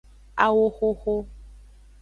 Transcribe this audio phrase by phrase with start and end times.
[0.45, 1.15] Awoxoxo.